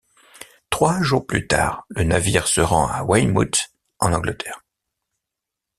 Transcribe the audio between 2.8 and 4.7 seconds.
à Weymouth, en Angleterre.